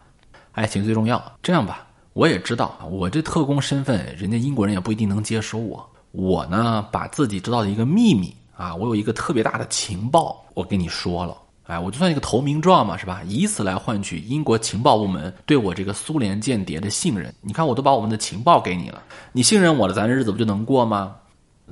[0.53, 1.21] 爱情最重要。
[1.43, 5.87] 这样吧，我也知道，我这特工身份，人家英国人也不一定能接收我。
[6.11, 13.21] 我呢，把自己知道的一个秘密啊，我有一个特别大的情报，我跟你说了。”哎，我就算一个投名状嘛，是吧？
[13.25, 17.33] 以此来换取英国情报部门对我这个苏联间谍的信任。
[17.39, 21.15] 你看，我都把我们的情报给你了，你信任我了，咱日子不就能过吗？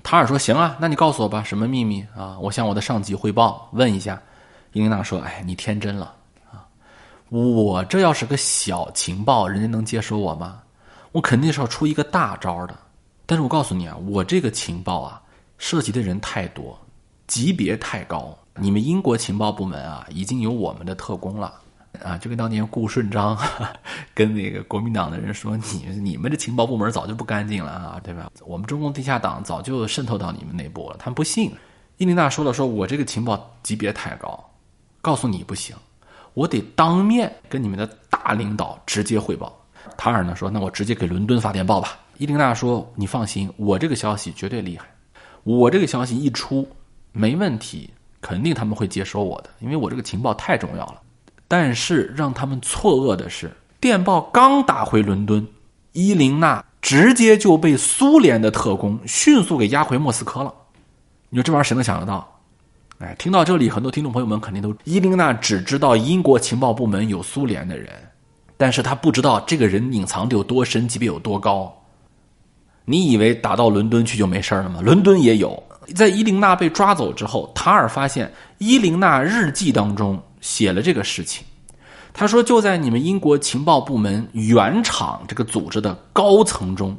[0.01, 2.39] 塔尔说：“行啊，那你告诉我吧，什么秘密啊？
[2.39, 4.19] 我向我的上级汇报，问一下。”
[4.71, 6.13] 伊琳娜说：“哎，你天真了！
[7.31, 10.61] 我这要是个小情报，人家能接收我吗？
[11.13, 12.77] 我肯定是要出一个大招的。
[13.25, 15.21] 但是我告诉你啊，我这个情报啊，
[15.57, 16.77] 涉及的人太多，
[17.27, 21.53] 级别太高。”你们英国情报部门啊，已经有我们的特工了。
[22.03, 23.37] 啊，就跟当年顾顺章
[24.13, 28.29] 跟那个国民党的人说：“你你们的情报部门早就不干净了啊，对吧？
[28.45, 31.49] 我们中共地下党早就渗透到你们内部了。”他们不信。
[31.95, 34.51] 伊琳娜说了：“说我这个情报级别太高，
[35.01, 35.73] 告诉你不行，
[36.33, 39.57] 我得当面跟你们的大领导直接汇报。”
[39.97, 44.85] 塔尔呢说：“那我直接给伦敦发电报吧。”伊琳娜说：“你放心，我这个消息绝对厉害，
[45.43, 46.67] 我这个消息一出
[47.11, 47.89] 没问题，
[48.21, 51.01] 肯定他们会接收我的，因为我这个情报太重要了。”
[51.47, 55.45] 但是让他们错愕的是，电报刚打回伦敦，
[55.91, 60.53] 伊琳娜直接就被苏联的特工迅速给押回莫斯科了。
[61.29, 62.30] 你说这玩意儿谁能想得到？
[63.01, 67.89] 哎，听到这里，很多听众朋友们肯定都，伊琳娜只知道英国情报部门有苏联的人，
[68.57, 71.75] 但是他不知道这个人隐藏的有多深，级别有多高。
[72.85, 74.81] 你以为打到伦敦去就没事了吗？
[74.81, 75.61] 伦敦也有。
[75.95, 80.21] 在伊琳娜被抓走之后，塔尔发现伊琳娜日记当中。
[80.41, 81.45] 写了这个事情，
[82.11, 86.97] 他说就在你们英国情报部门原厂这个组织的高层中，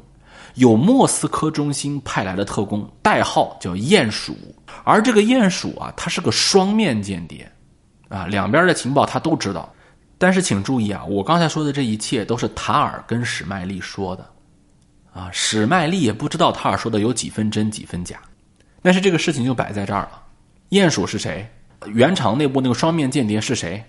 [0.55, 4.37] 有莫斯科中心派来的特工，代号叫鼹鼠，
[4.85, 7.51] 而这个鼹鼠啊，他是个双面间谍，
[8.09, 9.73] 啊，两边的情报他都知道。
[10.19, 14.31] 但是请注意啊，我刚才说的这一切都是塔尔跟史麦利说的，
[15.12, 18.21] 啊，史麦利也不知道塔尔说的有几分真几分假，
[18.83, 20.23] 但是这个事情就摆在这儿了。
[20.71, 21.51] 鼹鼠是谁？
[21.87, 23.85] 原厂内部那个双面间谍是谁？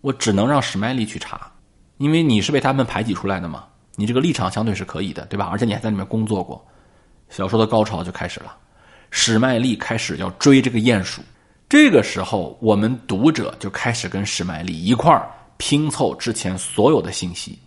[0.00, 1.50] 我只能让史麦利去查，
[1.96, 3.64] 因为你是被他们排挤出来的嘛，
[3.98, 5.48] 你这个立场相对是可以的，对吧？
[5.50, 6.64] 而且你还在里面工作过。
[7.30, 8.56] 小说的高潮就开始了，
[9.10, 11.20] 史麦利开始要追这个鼹鼠。
[11.68, 17.58] 这个时候，我们读者就开始跟史麦利一块儿拼凑之前所有的信息。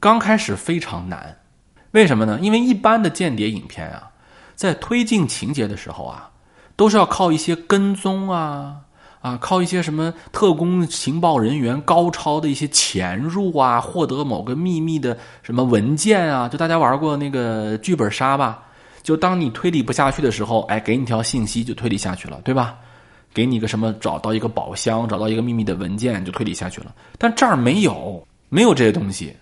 [0.00, 1.38] 刚开始非常难，
[1.92, 2.36] 为什么呢？
[2.42, 4.10] 因为一般的间谍影片啊，
[4.56, 6.28] 在推进情节的时候啊，
[6.74, 8.76] 都是要靠一些跟踪啊。
[9.26, 18.62] 啊，靠一些什么特工情报人员高超的一些潜入啊，获得某个秘密的什么文件啊，就大家玩过那个剧本杀吧？
[19.02, 22.76] 就当你推理不下去的时候，哎，给你条信息就推理下去了，对吧？
[23.34, 26.94] 给你个什么找到一个宝箱，找到一个秘密的文件就推理下去了。
[27.18, 29.36] 但这儿没有，没有这些东西。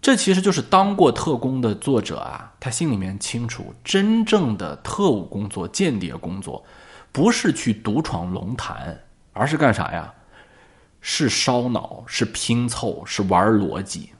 [0.00, 6.64] 这其实就是当过特工的作者啊，他心里面清楚，真正的特务工作、间谍工作，
[7.12, 8.98] 不是去独闯龙潭。
[9.38, 10.12] 而是干啥呀？
[11.00, 14.10] 是烧脑，是拼凑，是玩逻辑，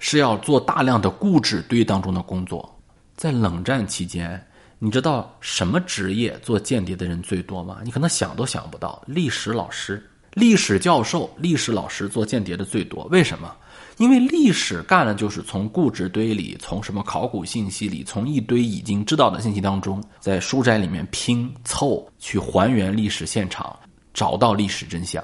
[0.00, 2.76] 是要做大量的固执堆当中的工作。
[3.14, 4.44] 在冷战期间，
[4.80, 7.78] 你知道什么职业做间谍的人最多吗？
[7.84, 13.04] 你可能想都想不到，历史老师、历史教授、历史老师做间谍的最多。
[13.04, 13.54] 为什么？
[13.98, 23.76] 因为历史干的就是从固执堆里，从什么考古信息里，从一堆已经知道的信息当中，在书斋里面拼凑，去还原历史现场。
[24.18, 25.22] 找到历史真相，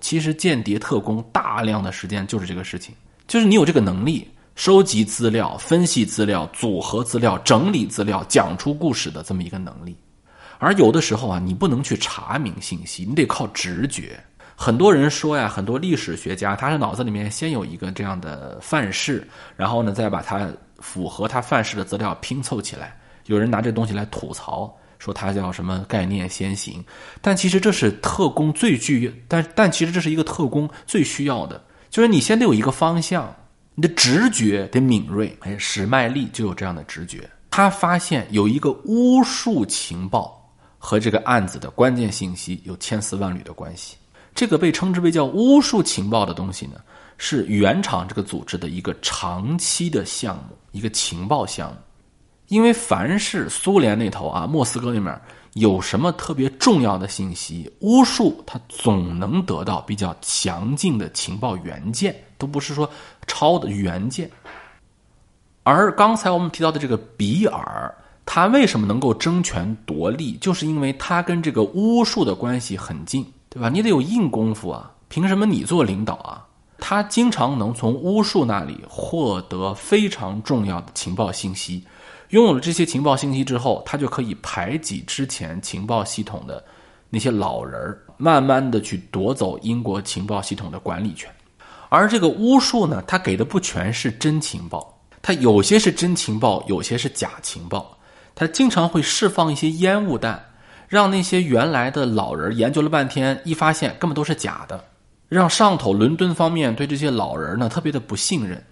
[0.00, 2.94] 其实间谍特工大量的时间就是这个事情，
[3.26, 9.96] 就是你有这个能力收集资料、分析资料、组合资料、整理资料、讲出故事的这么一个能力。
[10.60, 14.16] 而有的时候啊，你不能去查明信息，你得靠直觉。
[14.54, 22.96] 很多人说呀，很多历史学家他是脑子里面先有一个这样的范式，然后呢再把它符合他范式的资料拼凑起来。
[23.26, 24.72] 有人拿这东西来吐槽。
[25.00, 26.84] 说它叫什么概念先行，
[27.22, 33.34] 但其实这是特工最具，但但其实这是一个特工最需要的，就是你先得有一个方向，
[33.74, 35.34] 你的直觉得敏锐。
[35.40, 43.96] 哎，史麦利就有这样的直觉，他发现有一个巫术情报和这个案子的关键信息有千丝万缕的关系。
[44.34, 46.74] 这个被称之为叫巫术情报的东西呢，
[47.16, 51.76] 是原厂这个组织的一个长期的项目，一个情报项目。
[52.50, 55.20] 因为凡是苏联那头啊，莫斯科那面
[55.52, 62.90] 有什么特别重要的信息，巫术他总能得到比较详尽的情报原件，都不是说
[63.28, 64.28] 抄的原件。
[65.62, 67.94] 而刚才我们提到的这个比尔，
[68.26, 73.68] 他为什么能够争权夺利，就是因为他跟这个巫术的关系很近，对吧？
[73.68, 76.44] 你得有硬功夫啊，凭什么你做领导啊？
[76.78, 81.84] 他经常能从巫术那里获得非常重要的情报信息。
[82.30, 86.64] 拥有了这些情报信息之后，他就可以排挤之前情报系统的
[87.08, 91.28] 那些老人儿，慢慢的去夺走英国情报系统的管理权。
[91.88, 97.96] 而这个巫术呢，它给的不全是真情报，它有些是真情报，有些是假情报。
[98.32, 100.40] 他经常会释放一些烟雾弹，
[100.88, 104.82] 让那些原来的老人研究了半天，一发现根本都是假的，
[105.28, 108.64] 让上头伦敦方面对这些老人呢特别的不信任。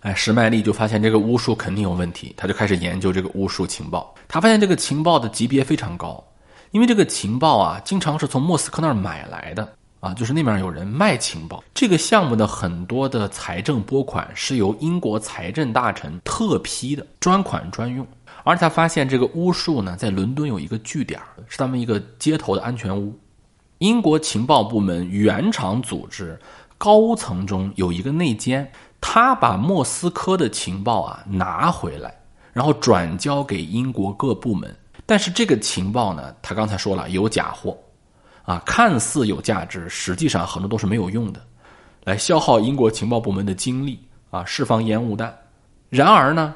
[0.00, 4.14] 哎，史麦利就发现这个巫术肯定有问题，他就开始研究这个巫术情报。
[4.26, 6.24] 他发现这个情报的级别非常高，
[6.70, 11.62] 因为这个情报啊，经常是从莫斯科那儿买来的啊，就是那边有人卖情报。
[11.74, 18.06] 这个项目的很多的财政拨款是由英国财政大臣特批的，专款专用。
[18.42, 23.14] 而他发现这个巫术呢，在伦敦有一个据点，是他们一个街头的安全屋。
[23.76, 26.40] 英国情报部门原厂组织
[26.78, 32.14] 高层中有一个内奸，他把莫斯科的情报啊拿回来，
[32.52, 34.74] 然后转交给英国各部门。
[35.06, 37.76] 但是这个情报呢，他刚才说了有假货，
[38.44, 41.40] 啊，看似有价值，实际上很多都是没有用的，
[42.04, 45.36] 来消耗英国情报部门的精力啊，释放烟雾弹。
[45.88, 46.54] 然而呢，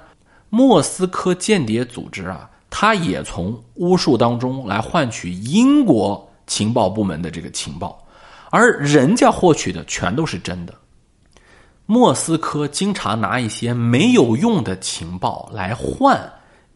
[0.50, 8.06] 莫斯科间谍组织啊，他也从巫术当中来换取英国情报部门的这个情报，
[8.50, 10.74] 而人家获取的全都是真的。
[11.86, 16.18] 莫斯科经常拿一些没有用的情报来换。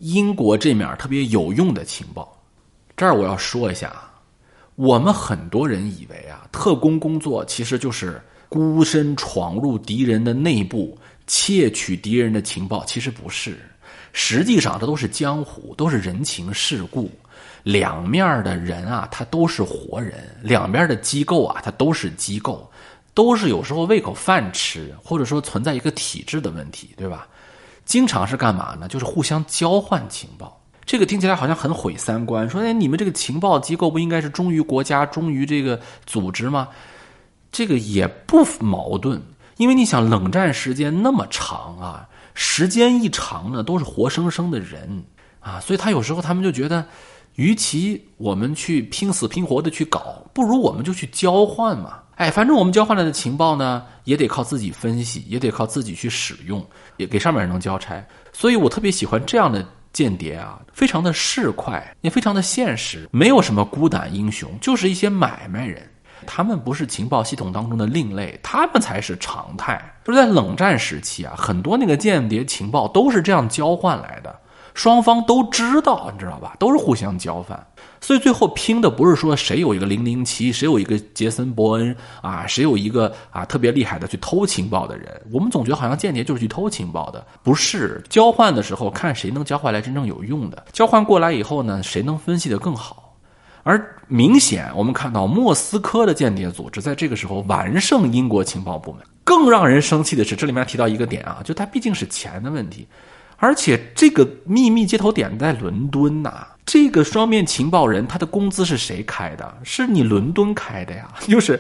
[0.01, 2.40] 英国这面特别有用的情报，
[2.97, 3.92] 这儿我要说一下，
[4.77, 13.59] 我们很多人以为啊，特工工作其实就是孤身闯入敌人的内部，窃取敌人的情报，其实不是，
[14.12, 17.11] 实际上这都是江湖，都是人情世故，
[17.64, 22.71] 两面的人啊，他都是活人，两边的机构啊，他都是机构，
[23.18, 27.26] 都是有时候喂口饭吃，或者说存在一个体制的问题，对吧？
[27.85, 28.87] 经常是干嘛呢？
[28.87, 30.62] 就是互相交换情报。
[30.87, 32.48] 这个听起来好像很毁三观。
[32.48, 36.68] 说，哎，你们这个情报机构不应该是忠于国家、忠于这个组织吗？
[37.50, 39.20] 这个也不矛盾，
[39.57, 45.02] 因为你想，冷战时间那么长啊，时间一长呢，都是活生生的人
[45.40, 46.87] 啊，所以他有时候他们就觉得，
[47.35, 52.02] 与其我们去拼死拼活的去搞，不如我们就去交换嘛。
[52.18, 58.04] 哎，反正我们交换来的情报呢，也得靠自己分析，也得靠自己去使用，也给上面人能交差。
[58.33, 65.88] 所以我特别喜欢这样的间谍啊，非常的市侩，也非常的现实，没有什么孤胆英雄，就是一些买卖人。
[66.26, 69.81] 他们不是情报系统当中的另类，他们才是常态。
[70.04, 74.37] 就是在冷战时期啊，很多那个间谍情报都是这样交换来的，
[74.74, 76.57] 双方都知道，你知道吧？
[76.59, 77.66] 都是互相交换。
[78.01, 85.21] 所以最后拼的不是说谁有一个零零七，谁有一个杰森·伯恩啊，谁有一个啊特别厉害的去偷情报的人。
[85.33, 90.65] 我们总觉得好像间谍就是去偷情报的，不是交换的时候看谁能交换来真正有用的。
[90.73, 93.17] 交换过来以后呢，谁能分析的更好？
[93.65, 99.03] 而明显我们看到莫斯科的间谍组织在这个时候完胜英国情报部门。
[99.25, 102.87] 更让人生气的是，这里面提到一个点啊，就它毕竟是钱的问题，
[103.37, 106.47] 而且这个秘密接头点在伦敦呐。
[106.68, 109.54] 这个双面情报人，他的工资是谁开的？
[109.64, 111.09] 是你伦敦开的呀？
[111.26, 111.59] 就是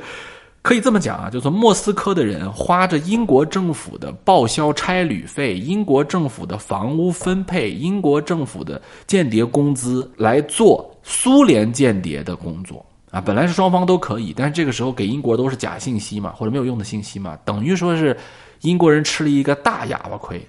[0.60, 13.18] 可以这么讲啊，就是莫斯科的人花着英国政府的报销差旅费、英国政府的房屋分配、英国政府的间谍工资来做苏联间谍的工作啊。
[13.18, 18.14] 本来是双方都可以，但是这个时候给英国都是假信息嘛，或者没有用的信息嘛，等于说是
[18.60, 20.46] 英国人吃了一个大哑巴亏。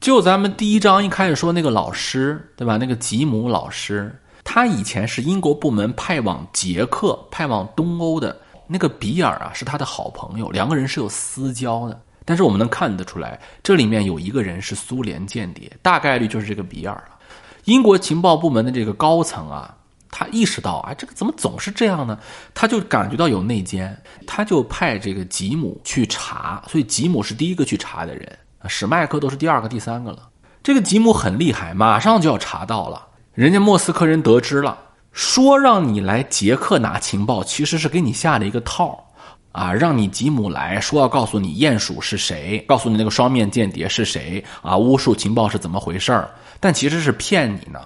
[0.00, 2.78] 就咱们第一章一开始说那个老师，对吧？
[2.78, 8.34] 那个吉姆老师，他以前是英国部门派往捷克、派往东欧的
[8.66, 12.00] 那个比尔啊，是他的好朋友，两个人是有私交的。
[12.24, 17.18] 但是我们能看得出来，这里面有一个人是苏联间谍，大概率就是这个比尔了。
[17.64, 19.76] 英国情报部门的这个高层啊，
[20.10, 22.18] 他意识到啊，这个怎么总是这样呢？
[22.54, 23.94] 他就感觉到有内奸，
[24.26, 28.38] 他就派这个吉姆去查，所以吉姆是第一个去查的人。
[28.66, 30.28] 史麦克都是第二个、第三个了。
[30.62, 33.06] 这个吉姆很厉害，马上就要查到了。
[33.32, 34.76] 人家莫斯科人得知了，
[35.12, 39.02] 说让你来捷克拿情报，其实是给你下了一个套
[39.52, 46.22] 啊，让你吉姆来说要告诉你鼹鼠是谁，告诉你那个双面间谍是谁啊，巫术情报是怎么回事。
[46.60, 47.80] 但其实是骗你呢。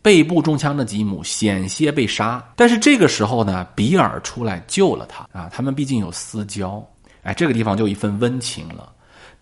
[0.00, 5.48] 背部中枪的吉姆险些被杀，但是这个时候呢，比尔出来救了他啊。
[5.52, 6.84] 他们毕竟有私交，
[7.22, 8.91] 哎，这个地方就一份温情了。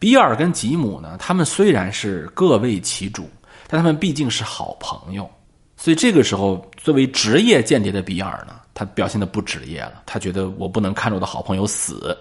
[0.01, 3.31] 比尔跟吉姆呢，他们虽然是各为其主，
[3.69, 5.31] 但他们毕竟是好朋友，
[5.77, 10.03] 所以这个时候，作为职业间谍的比尔呢，他表现的不职业了。
[10.07, 12.17] 他觉得我不能看着我的好朋友死。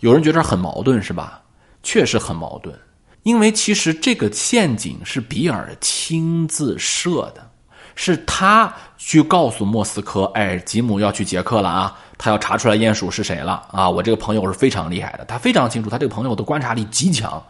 [0.00, 1.40] 有人觉得很矛盾，是吧？
[1.84, 2.76] 确实很矛盾，
[3.22, 7.48] 因为其实这个陷阱是比尔亲自设的。
[7.94, 13.90] 是他去告诉莫斯科，哎，吉姆要去捷克了啊，他要查出来鼹鼠是谁了啊！
[13.90, 17.42] 我这个朋友是非常厉害的，他非常清楚，他这个朋友的观察力极强，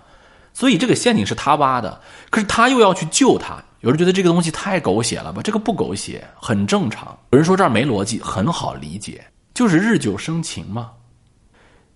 [0.55, 2.01] 所以这个陷阱是他挖的。
[2.31, 5.43] 可是他又要去救他，有人觉得这个东西太狗血了吧？
[5.43, 7.15] 这个不狗血，很正常。
[7.33, 10.93] 有人说这儿没逻辑，很好理解，就是日久生情嘛。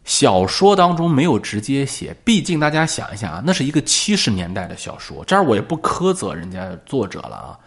[0.04, 7.58] 小说当中没有直接写，毕竟大家想一想啊，那是一个七十年代的小说，这儿我也不苛责人家作者了啊。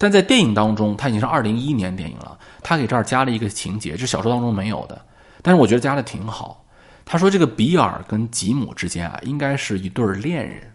[0.00, 4.98] 但在电影当中，它已经是二零一一年电影了，他给这儿加了一个情节，这小说当中没有的，
[5.42, 6.64] 但是我觉得加的挺好。
[7.04, 10.72] 他说这个比尔跟吉姆之间啊，应该是一对恋人，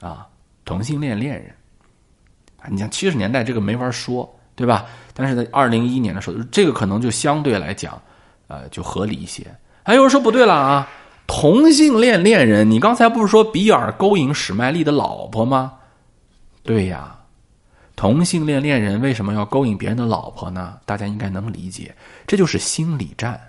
[0.00, 0.26] 啊，
[0.64, 1.54] 同性恋恋人。
[2.56, 4.86] 啊，你像七十年代这个没法说，对吧？
[5.14, 8.00] 但是在二零一一年的时候，这个可能就相对来讲，
[8.48, 9.46] 呃，就合理一些。
[9.84, 10.88] 还有人说不对了啊，
[11.28, 15.74] 同性恋恋人，你刚才不是说比尔勾引史麦利的老婆吗？
[16.64, 17.16] 对呀，
[17.94, 20.78] 同性恋恋人为什么要勾引别人的老婆呢？
[20.84, 21.94] 大家应该能理解，
[22.26, 23.40] 这就是心理战。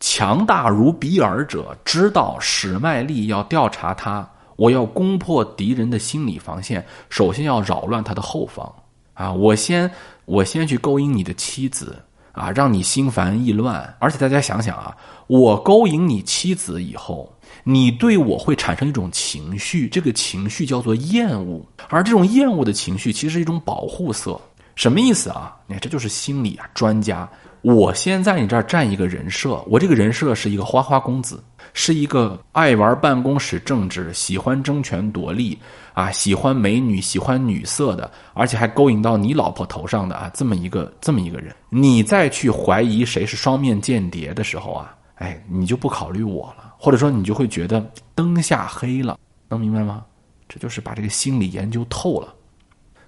[0.00, 4.28] 强大如比尔者知道史麦利要调查他。
[4.56, 8.70] 我要攻破敌人的心理防线，首先要扰乱他的后方
[9.14, 9.32] 啊！
[9.32, 9.90] 我先
[10.24, 11.96] 我先去勾引你的妻子
[12.32, 13.94] 啊，让你心烦意乱。
[13.98, 17.32] 而且大家想想啊，我勾引你妻子以后，
[17.64, 24.40] 你对我会产生一种情绪，这个情绪叫做厌恶，而这种厌恶的情绪其实是一种保护色。
[24.74, 25.54] 什么意思啊？
[25.66, 27.28] 你看，这就是心理啊专家。
[27.60, 31.42] 我先在你这儿占一个人设，我这个人设是一个花花公子。
[31.74, 35.58] 是一个爱玩办公室政治、喜欢争权夺利
[35.94, 47.84] 啊，喜欢美女、喜欢女色的，而且还勾引到你老婆头上的啊，这么一个这么一个人，你再去怀疑谁是双面间谍的时候啊，哎，你就不考虑我了，或者说你就会觉得
[48.14, 50.04] 灯下黑了，能明白吗？
[50.48, 52.34] 这就是把这个心理研究透了。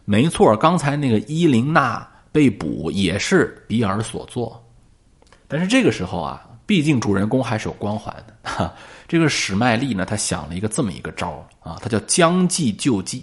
[0.04, 4.62] 没错，刚才那个伊琳娜被捕也是比尔所做，
[5.46, 6.48] 但是这个时候啊。
[6.66, 8.72] 毕竟主人公还是有光环的哈。
[9.06, 13.22] 这个史麦利呢，他想了一个这么一个招啊，他叫将计就计。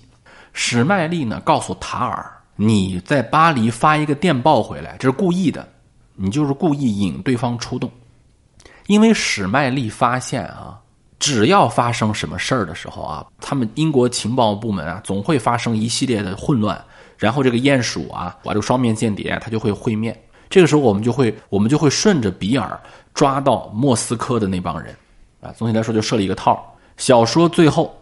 [0.54, 5.68] 史麦利呢，告诉塔尔，你在巴黎发一个电报回来，这是故意的，
[6.14, 7.92] 你就是故意引对方出动。
[8.92, 10.78] 因为史麦利发现啊，
[11.18, 16.84] 只要发生什么事儿的时候啊，他们英国情报部门啊，总会发生一系列的混乱，
[17.18, 20.14] 然后这个鼹鼠啊，把这个双面间谍他就会会面。
[20.50, 22.78] 这个时候，我们就会我们就会顺着比尔。
[23.14, 24.96] 抓到莫斯科的那帮人，
[25.42, 26.66] 啊，总体来说就设了一个套。
[26.96, 27.94] 小说最后，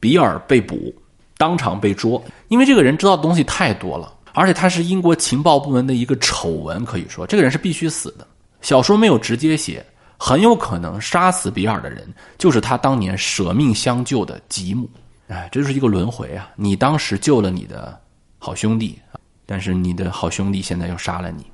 [0.00, 0.94] 比尔被捕，
[1.36, 8.26] 当场被捉，因为这个人知道的东西太多了，而且他是英国情报部门的一个丑闻，可以说这个人是必须死的。
[8.62, 9.84] 小说没有直接写，
[10.18, 12.06] 很有可能杀死比尔的人
[12.38, 14.88] 就是他当年舍命相救的吉姆。
[15.28, 16.50] 哎，这就是一个轮回啊！
[16.54, 17.98] 你当时救了你的
[18.38, 18.98] 好兄弟，
[19.46, 21.46] 但是你的好兄弟现在又杀了你。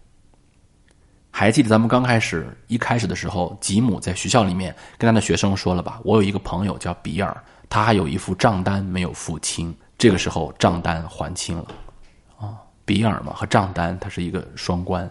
[1.30, 6.00] 还记得咱们刚开始一开始的时候，吉姆在学校里面跟他的学生说了吧？
[6.02, 9.72] 我有一个朋友叫比尔，他还有一副账单没有付清。
[9.96, 11.66] 这个时候账单还清了，
[12.40, 15.08] 啊，比尔嘛和账单它是一个双关。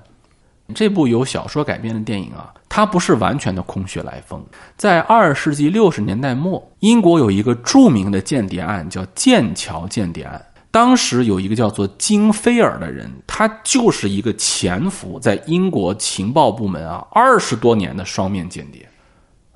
[0.74, 4.44] 这部由小说改编的电影啊，它不是完全的空穴来风。
[4.78, 10.44] 在二十世纪六十年代末，英国有一个著名的间谍案，叫剑桥间谍案。
[10.72, 18.88] 当时有一个叫做金菲尔的人，他就是一个潜伏在英国情报部门啊二十多年的双面间谍。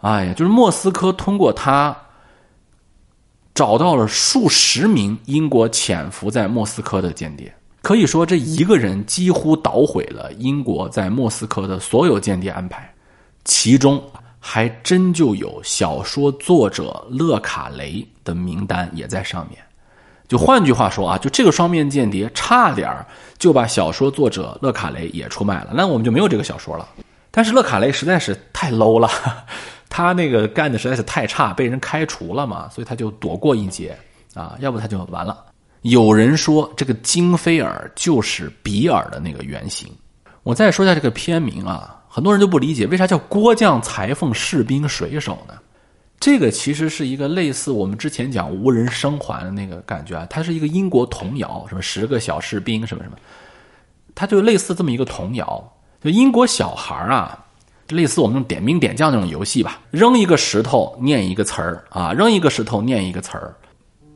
[0.01, 1.95] 哎呀，就是莫斯科通过他
[3.53, 7.53] 找到了数十名英国潜伏在莫斯科的间谍，
[7.83, 12.89] 可以说这一个人几乎捣毁了英国在莫斯科的所有间谍安排，
[13.43, 14.01] 其中
[14.39, 19.59] 还真就有小说作者勒卡雷的名单也在上面。
[20.29, 22.89] 就换句话说啊，就这个双面间谍差点
[23.37, 26.87] 就把小说作者勒卡雷也出卖了，那我们就没有这个小说了。
[27.31, 29.09] 但是勒卡雷实在是太 low 了，
[29.89, 33.93] 他那个干的实在是太差，被人开除了嘛，所以他就躲过一劫
[34.33, 35.37] 啊，要不他就完了。
[35.83, 39.87] 有人说这个金菲尔就是比尔的那个原型。
[40.41, 45.53] 我再说一下这个片名啊，很多人都不理解为啥叫郭将裁缝士兵水手呢？
[46.19, 53.17] 这个其实是一个类似我们之前讲无人生还的那个感觉啊，它是一个英国童谣，什么十个小士兵什么什么，
[54.15, 55.73] 它就类似这么一个童谣。
[56.01, 57.45] 就英国小孩啊，
[57.89, 63.53] 类似我们点兵点将那种游戏吧，扔一个石头念一个词儿啊，扔一个石头念一个词儿，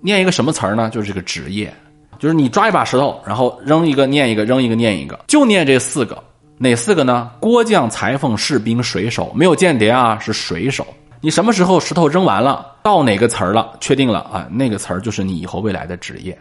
[0.01, 0.89] 念一个什么词儿呢？
[0.89, 1.73] 就是这个职业，
[2.19, 6.21] 就是你抓一把石头，然后扔一个念一个，扔一个念一个，就念这四个，
[6.57, 7.31] 哪四个呢？
[7.39, 10.85] 郭将裁缝士兵水手，没有间谍啊，是水手。
[11.19, 13.73] 你什么时候石头扔完了，到哪个词儿了？
[13.79, 16.37] 确定了啊，那个词儿就是你以后未来的职业，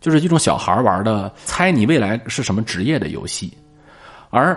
[0.00, 3.52] 就是一种小孩玩的猜你未来是什么职业的游戏。
[4.30, 4.56] 而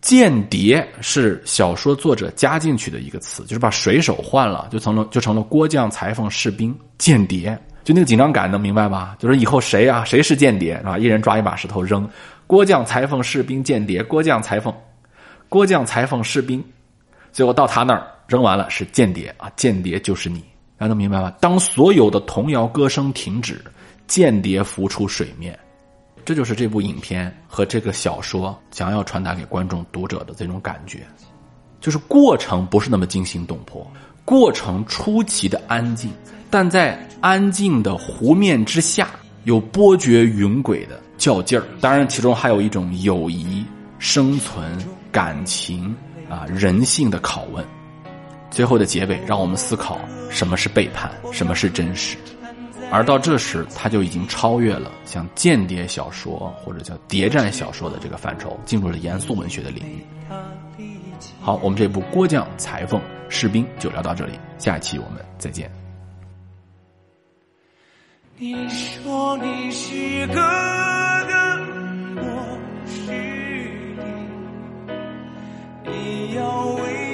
[0.00, 9.16] 间谍是小说作者加进去的一个词，就是把水手换了，就成了就成了郭将裁缝士兵间谍，就那个紧张感能明白吧？
[9.18, 10.98] 就是以后谁啊谁是间谍啊？
[10.98, 12.08] 一人抓一把石头扔，
[12.46, 14.74] 郭将裁缝士兵间谍，郭将裁缝，
[15.48, 16.64] 郭将裁缝士兵，
[17.32, 18.06] 最后到他那儿。
[18.30, 19.50] 扔完了是间谍啊！
[19.56, 20.38] 间谍就是你，
[20.78, 21.34] 大家能明白吗？
[21.40, 23.60] 当所有的童谣歌声停止，
[24.06, 25.58] 间谍浮出水面，
[26.24, 31.00] 这就是这部影片和这个小说想要传达给观众读者的这种感觉，
[31.80, 33.84] 就是过程不是那么惊心动魄，
[34.24, 36.12] 过程出奇的安静，
[36.50, 39.08] 但在安静的湖面之下，
[39.44, 41.64] 有波谲云诡的较劲儿。
[41.80, 43.64] 当然，其中还有一种友谊、
[43.98, 44.76] 生存、
[45.12, 45.94] 感情
[46.28, 47.64] 啊、人性的拷问。
[48.50, 52.16] 最后的结尾让我们思考什么是背叛，什么是真实。
[52.90, 60.04] 而到这时，他就已经超越了像间谍小说或者叫谍战小说的这个范畴，进入了严肃文学的领域。
[61.40, 65.70] 好，我们这部《郭将裁缝士兵》就聊到这里，下一期我们再见。
[68.42, 70.40] 你说你是哥哥，
[72.16, 73.12] 我是
[75.84, 76.40] 弟，你要
[76.76, 77.09] 为。